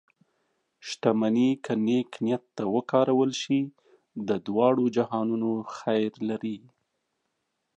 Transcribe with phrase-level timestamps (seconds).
[0.87, 3.59] شتمني که نیک نیت ته وکارول شي،
[4.27, 6.57] د دواړو جهانونو خیر لري.